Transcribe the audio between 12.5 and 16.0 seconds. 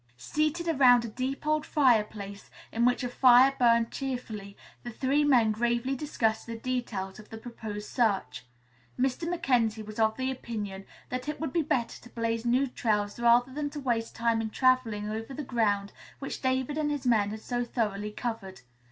trails rather than to waste time in traveling over the ground